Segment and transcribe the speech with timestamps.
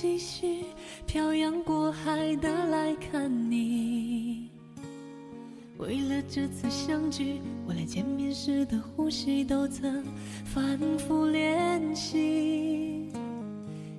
[0.00, 0.64] 继续
[1.08, 4.48] 漂洋过海的来看你。
[5.76, 10.04] 为了这次相聚，我连见面时的呼吸都曾
[10.44, 13.10] 反复练习。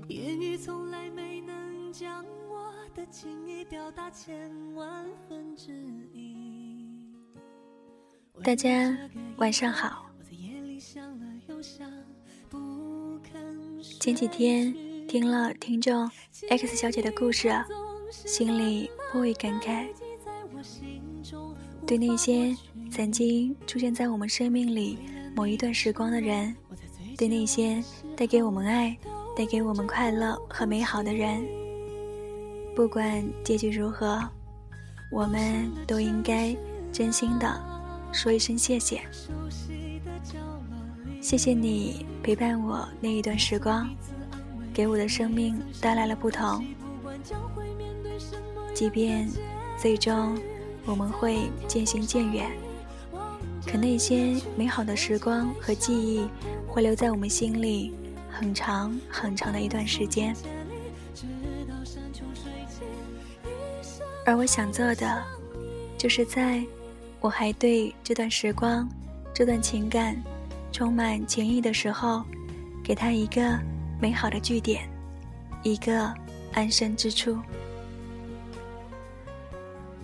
[0.08, 5.74] 言语从来没能将我的情意表达千万分之
[6.14, 7.14] 一。
[8.42, 8.98] 大家
[9.36, 10.06] 晚上好。
[14.00, 14.74] 前几天
[15.10, 16.08] 听了听众
[16.52, 17.52] X 小姐的故事，
[18.12, 19.88] 心里颇为感慨。
[21.88, 22.56] 对那些
[22.92, 25.00] 曾经出现在我们生命里
[25.36, 26.56] 某一段时光的人，
[27.18, 27.84] 对那些
[28.16, 28.96] 带给我们爱、
[29.36, 31.44] 带给我们快乐和美好的人，
[32.76, 34.22] 不管结局如何，
[35.12, 36.56] 我们都应该
[36.94, 37.60] 真心的
[38.12, 39.02] 说一声谢谢。
[41.20, 43.90] 谢谢你陪伴我那一段时光，
[44.80, 46.66] 给我的生命带来了不同。
[48.74, 49.28] 即便
[49.78, 50.40] 最终。
[50.86, 52.50] 我们会渐行渐远，
[53.68, 56.26] 可那些美好的时光和记忆
[56.66, 57.94] 会留在我们心里
[58.28, 60.34] 很长很长的一段时间。
[64.26, 65.24] 而我想做的，
[65.96, 66.64] 就是在
[67.20, 68.90] 我还对这段时光、
[69.32, 70.20] 这段情感
[70.72, 72.24] 充满情意的时候，
[72.84, 73.60] 给他一个
[74.02, 74.90] 美好的据点，
[75.62, 76.14] 一个
[76.54, 77.38] 安身之处。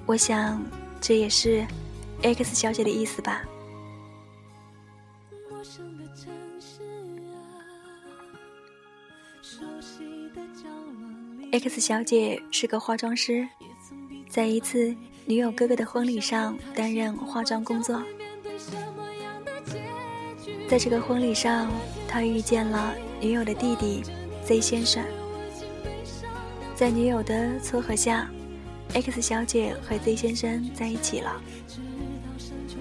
[0.06, 0.62] 我想，
[1.00, 1.66] 这也是
[2.22, 3.42] X 小姐的意思吧。
[11.54, 13.48] X 小姐是个化妆师，
[14.28, 14.94] 在一次
[15.26, 18.04] 女友哥哥的婚礼上担任化妆工作。
[20.67, 21.72] 在这个婚礼上，
[22.10, 22.94] 他遇见了
[23.25, 24.03] 女友的弟弟
[24.45, 25.03] Z 先生，
[26.75, 28.30] 在女友的撮合下。
[28.93, 31.41] X 小姐和 Z 先生在一起了，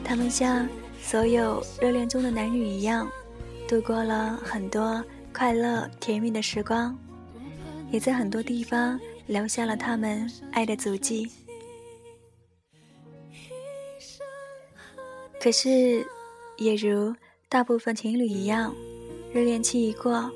[0.05, 0.69] 他们像
[1.00, 3.10] 所有热恋中的男女一样，
[3.66, 6.94] 度过了很多快乐甜蜜的时光，
[7.91, 11.32] 也在很多地方留下了他们爱的足迹。
[15.41, 16.06] 可是，
[16.59, 17.16] 也如
[17.49, 18.75] 大部分情侣一样，
[19.34, 20.31] 热恋期一过，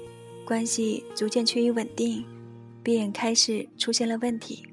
[0.44, 2.26] 关系逐渐趋于稳定，
[2.82, 4.66] 便开始出现了问题。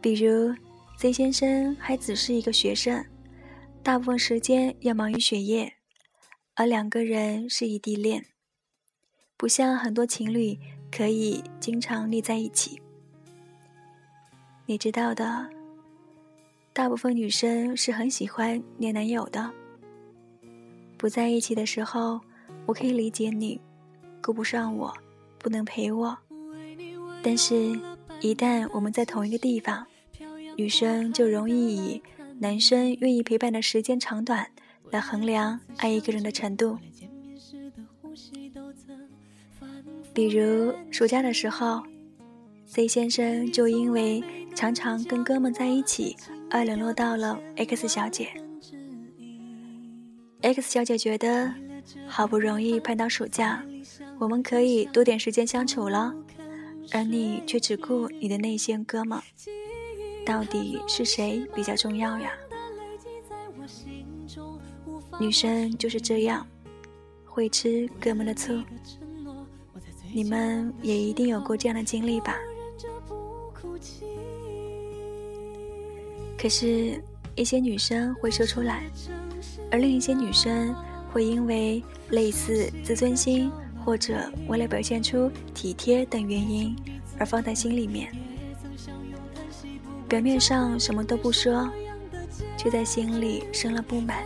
[0.00, 0.54] 比如
[0.96, 3.04] ，Z 先生还只是一个学生，
[3.82, 5.72] 大部分时间要忙于学业，
[6.54, 8.24] 而两个人是异地恋，
[9.36, 10.56] 不像很多情侣
[10.92, 12.80] 可以经常腻在一起。
[14.66, 15.50] 你知道的，
[16.72, 19.52] 大部分女生是很喜欢黏男友的。
[21.00, 22.20] 不在一起的时候，
[22.66, 23.58] 我可以理解你，
[24.22, 24.92] 顾不上我，
[25.38, 26.14] 不能陪我，
[27.22, 27.74] 但是。
[28.22, 29.86] 一旦我们在同一个地方，
[30.54, 32.02] 女生就容易以
[32.38, 34.46] 男生愿意陪伴的时间长短
[34.90, 36.76] 来衡量爱一个人的程度。
[40.12, 41.82] 比如暑假的时候
[42.66, 44.22] ，C 先生就因为
[44.54, 46.14] 常常跟哥们在一起
[46.50, 48.28] 而冷落到了 X 小姐。
[50.42, 51.52] X 小姐觉得
[52.06, 53.62] 好不容易盼到暑假，
[54.18, 56.14] 我们可以多点时间相处了。
[56.92, 59.20] 而你却只顾你的那些哥们，
[60.24, 62.32] 到底是谁比较重要呀？
[65.20, 66.46] 女生就是这样，
[67.26, 68.60] 会吃哥们的醋。
[70.12, 72.36] 你们也一定有过这样的经历吧？
[76.36, 77.00] 可是，
[77.36, 78.82] 一些女生会说出来，
[79.70, 80.74] 而另一些女生
[81.12, 83.50] 会因为类似自尊心。
[83.82, 86.76] 或者为了表现出体贴等原因
[87.18, 88.12] 而放在心里面，
[90.06, 91.66] 表面上什么都不说，
[92.58, 94.22] 却在心里生了不满。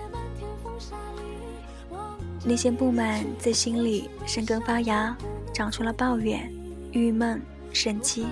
[2.44, 5.17] 那些不满在心里生根发芽，
[5.52, 6.52] 长出了抱怨、
[6.91, 7.41] 郁闷、
[7.73, 8.26] 生气。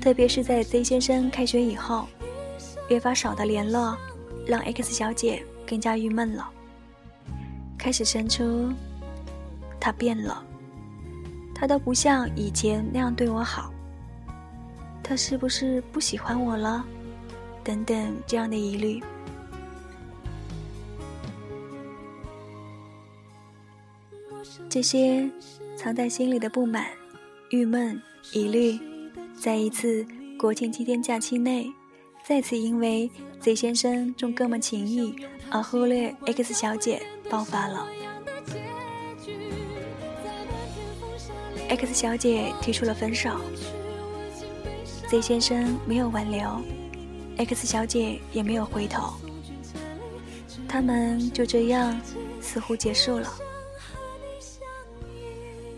[0.00, 2.08] 特别是在 Z 先生开学以后，
[2.88, 3.98] 越发少的联络，
[4.46, 6.48] 让 X 小姐更加郁闷了，
[7.78, 8.72] 开始生出。
[9.80, 10.44] 他变了，
[11.52, 13.72] 他都不像以前那样对我好。
[15.02, 16.84] 他是不是不喜欢我了？
[17.64, 19.02] 等等，这样的疑虑，
[24.68, 25.28] 这些
[25.76, 26.86] 藏在心里的不满、
[27.50, 28.00] 郁闷、
[28.32, 28.78] 疑虑，
[29.36, 30.06] 在一次
[30.38, 31.68] 国庆七天假期内，
[32.24, 33.10] 再次因为
[33.40, 35.14] Z 先生重哥们情谊
[35.50, 37.86] 而忽略 X 小姐爆发了。
[41.68, 43.30] X 小姐提出了分手
[45.08, 46.62] ，Z 先生没有挽留
[47.38, 49.14] ，X 小姐也没有回头，
[50.68, 52.00] 他们就这样
[52.40, 53.28] 似乎结束了。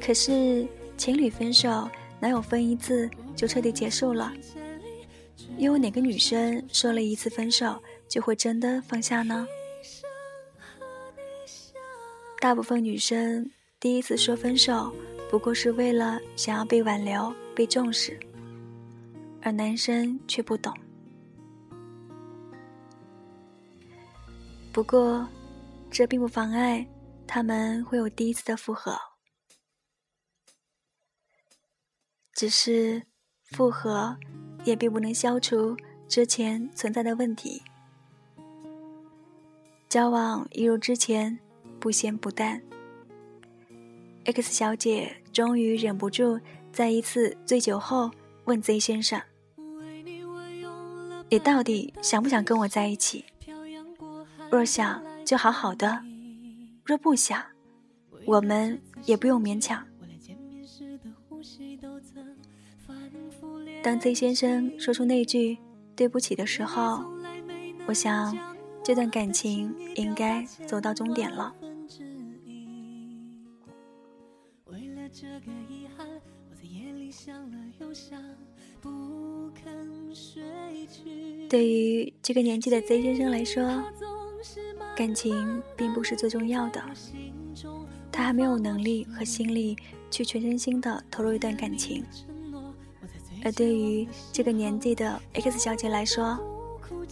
[0.01, 0.67] 可是
[0.99, 1.89] 情侣分手
[2.21, 4.33] 哪有分一次就彻底结束了？
[5.57, 9.47] 又有哪个女生说了一次分手就会真的放下呢？
[12.41, 14.95] 大部分女生第一次说分手，
[15.31, 18.19] 不过是为了想要被挽留、被重视，
[19.41, 20.77] 而男生却不懂。
[24.73, 25.27] 不过，
[25.91, 26.87] 这并不妨碍
[27.27, 28.99] 他们会有第一次的复合，
[32.35, 33.03] 只是
[33.45, 34.17] 复合
[34.65, 35.77] 也并不能消除
[36.09, 37.63] 之前存在的问题。
[39.89, 41.39] 交往一如之前。
[41.81, 42.63] 不咸不淡。
[44.25, 46.41] X 小姐终于忍不住，
[46.73, 48.11] 在一次醉酒后
[48.47, 49.21] 问 Z 先生
[51.29, 53.27] ：“你到底想不想跟我在一起？
[54.51, 55.99] 若想，就好好的；
[56.87, 57.45] 若不想，
[58.25, 59.87] 我们也不用勉强。”
[63.85, 65.59] 当 Z 先生说出那句
[65.95, 67.05] “对不起”的时候，
[67.87, 68.35] 我想，
[68.83, 71.55] 这段感情应该走到终点了。
[81.51, 83.85] 对于这个年纪的 Z 先生来说，
[84.97, 86.83] 感情并不是最重要的，
[88.11, 89.77] 他还没有能力和心力
[90.11, 92.03] 去全身心的投入一段感情。
[93.45, 96.37] 而对于这个年纪的 X 小姐来说，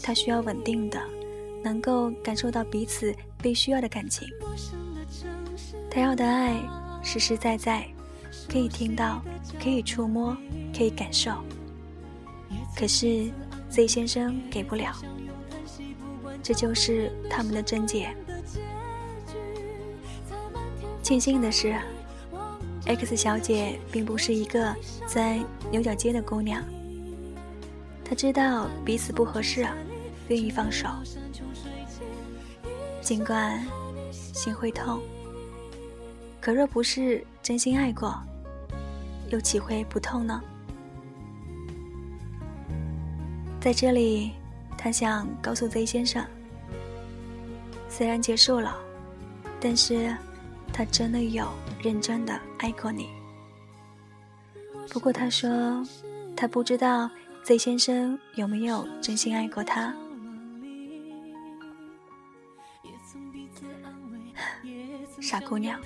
[0.03, 1.01] 她需要稳定的，
[1.63, 4.27] 能够感受到彼此被需要的感情。
[5.91, 6.61] 她要的爱
[7.03, 7.87] 实实在在，
[8.49, 9.23] 可以听到，
[9.63, 10.37] 可以触摸，
[10.77, 11.31] 可以感受。
[12.75, 13.31] 可是。
[13.73, 14.95] Z 先生给不了，
[16.43, 18.15] 这就是他们的症结。
[21.03, 21.75] 庆幸的是
[22.87, 24.75] ，X 小姐并不是一个
[25.07, 26.63] 钻牛角尖的姑娘，
[28.05, 29.67] 她知道彼此不合适，
[30.29, 30.89] 愿意放手。
[33.01, 33.65] 尽管
[34.11, 35.01] 心会痛，
[36.41, 38.17] 可若不是真心爱过，
[39.31, 40.41] 又岂会不痛呢？
[43.61, 44.33] 在这里，
[44.77, 46.25] 他想告诉 Z 先生，
[47.89, 48.77] 虽然结束了，
[49.61, 50.17] 但是
[50.73, 51.47] 他真的有
[51.83, 53.09] 认真的爱过你。
[54.91, 55.85] 不过他说，
[56.37, 57.11] 他不知道
[57.45, 59.95] Z 先生有没有真心爱过他。
[65.21, 65.81] 傻姑娘，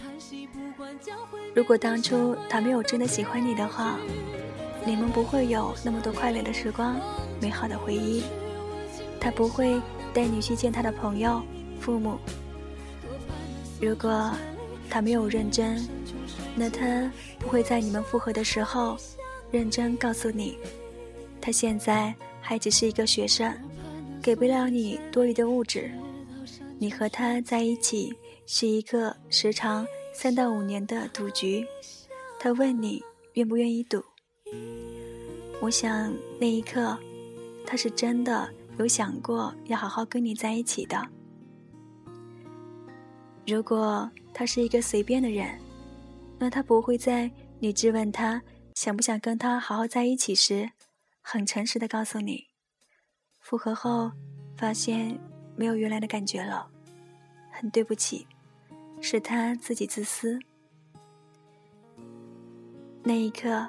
[1.55, 3.99] 如果当初他没有真的喜欢你的话，
[4.85, 6.97] 你们不会有那么多快乐的时光。
[7.41, 8.23] 美好的回忆，
[9.21, 9.79] 他不会
[10.15, 11.43] 带你去见他的朋友、
[11.79, 12.19] 父母。
[13.79, 14.33] 如果
[14.91, 15.87] 他没有认真，
[16.55, 18.97] 那他不会在你们复合的时候
[19.51, 20.57] 认真告诉你，
[21.41, 23.53] 他现在还只是一个学生，
[24.23, 25.91] 给不了你多余的物质。
[26.79, 28.13] 你和他在一起
[28.47, 31.67] 是一个时长三到五年的赌局。
[32.39, 33.03] 他问你
[33.35, 34.03] 愿不愿意赌？
[35.61, 36.97] 我想那一刻。
[37.69, 40.97] 他是真的有想过要好好跟你在一起的。
[43.47, 45.57] 如果他是一个随便的人，
[46.39, 48.43] 那他不会在你质问他
[48.75, 50.69] 想不想跟他好好在一起时，
[51.23, 52.49] 很诚实的告诉你，
[53.41, 54.11] 复合后
[54.57, 55.17] 发现
[55.55, 56.69] 没有原来的感觉了，
[57.53, 58.27] 很对不起，
[59.01, 60.39] 是他自己自私。
[63.05, 63.69] 那一刻，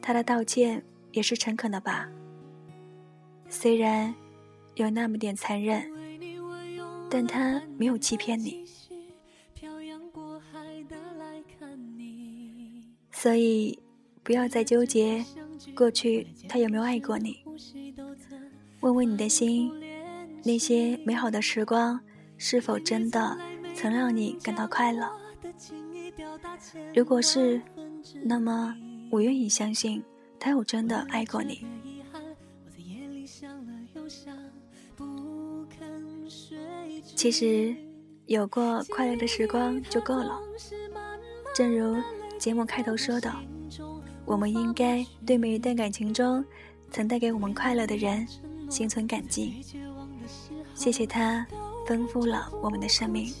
[0.00, 0.82] 他的道歉
[1.12, 2.08] 也是诚恳的吧？
[3.50, 4.14] 虽然
[4.76, 5.86] 有那么点残忍，
[7.10, 8.64] 但他没有欺骗你，
[13.20, 13.76] 所以
[14.22, 15.24] 不要再纠结
[15.74, 17.40] 过去他有没有爱过你。
[18.78, 19.72] 问问你的心，
[20.44, 21.98] 那些美好的时光
[22.36, 23.36] 是否真的
[23.74, 25.10] 曾让你感到快乐？
[26.94, 27.60] 如果是，
[28.22, 28.72] 那么
[29.10, 30.00] 我愿意相信
[30.38, 31.66] 他有真的爱过你。
[37.16, 37.74] 其实，
[38.26, 40.38] 有过快乐的时光就够了。
[41.52, 42.00] 正如
[42.38, 43.34] 节目开头说的，
[44.24, 46.44] 我们应该对每一段感情中
[46.90, 48.26] 曾带给我们快乐的人
[48.70, 49.64] 心存感激，
[50.74, 51.44] 谢谢他
[51.86, 53.32] 丰富了我们的生命。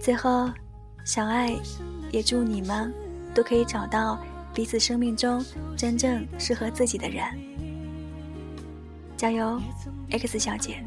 [0.00, 0.50] 最后，
[1.04, 1.56] 小爱，
[2.10, 2.92] 也祝你们
[3.32, 4.18] 都可以找到
[4.52, 5.44] 彼此生命中
[5.76, 7.24] 真正适合自己的人。
[9.16, 9.60] 加油
[10.10, 10.84] ，X 小姐！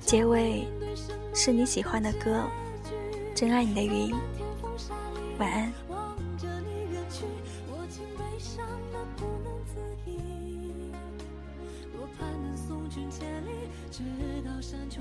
[0.00, 0.66] 结尾
[1.34, 2.44] 是你喜欢的歌，
[3.38, 4.10] 《真爱你的云》。
[5.38, 5.72] 晚安。
[11.94, 12.06] 若
[13.90, 14.24] 今后
[14.54, 14.98] 有选择。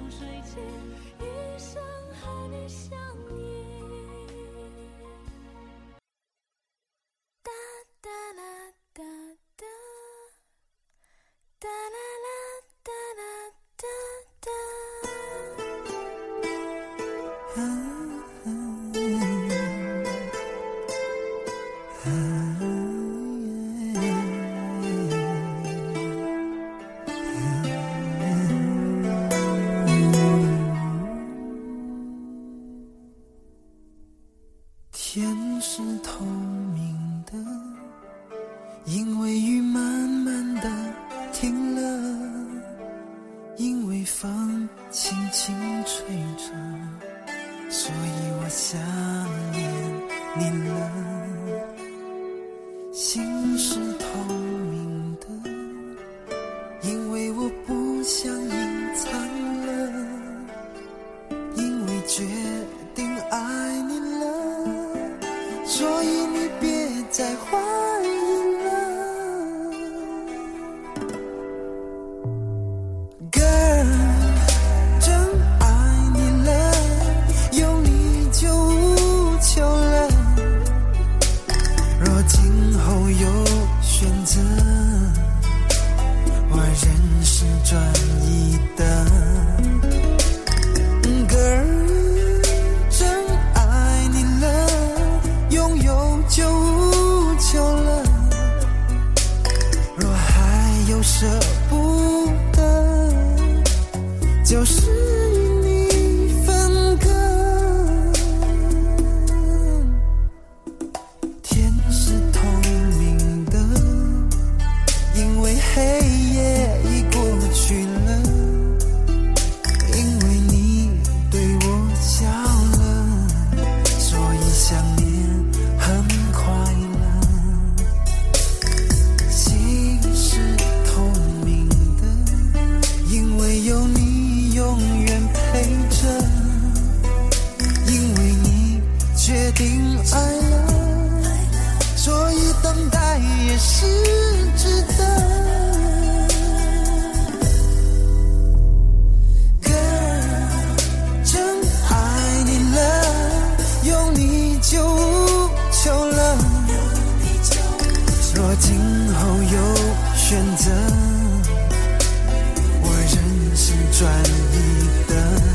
[163.58, 164.08] 心转
[164.54, 165.47] 移的